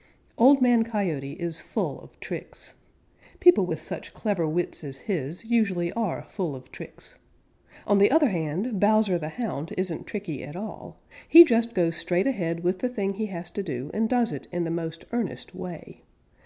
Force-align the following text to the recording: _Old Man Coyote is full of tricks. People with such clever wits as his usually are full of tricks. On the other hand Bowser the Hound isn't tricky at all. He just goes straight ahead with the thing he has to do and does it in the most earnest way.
_Old 0.38 0.62
Man 0.62 0.82
Coyote 0.82 1.32
is 1.32 1.60
full 1.60 2.00
of 2.00 2.18
tricks. 2.20 2.72
People 3.38 3.66
with 3.66 3.82
such 3.82 4.14
clever 4.14 4.46
wits 4.48 4.82
as 4.82 4.96
his 5.00 5.44
usually 5.44 5.92
are 5.92 6.22
full 6.22 6.56
of 6.56 6.72
tricks. 6.72 7.18
On 7.86 7.98
the 7.98 8.10
other 8.10 8.30
hand 8.30 8.80
Bowser 8.80 9.18
the 9.18 9.28
Hound 9.28 9.74
isn't 9.76 10.06
tricky 10.06 10.42
at 10.42 10.56
all. 10.56 10.96
He 11.28 11.44
just 11.44 11.74
goes 11.74 11.96
straight 11.96 12.26
ahead 12.26 12.60
with 12.60 12.78
the 12.78 12.88
thing 12.88 13.12
he 13.12 13.26
has 13.26 13.50
to 13.50 13.62
do 13.62 13.90
and 13.92 14.08
does 14.08 14.32
it 14.32 14.48
in 14.50 14.64
the 14.64 14.70
most 14.70 15.04
earnest 15.12 15.54
way. 15.54 16.00